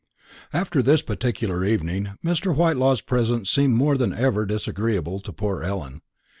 [0.51, 2.55] After this particular evening, Mr.
[2.55, 6.01] Whitelaw's presence seemed more than ever disagreeable to poor Ellen.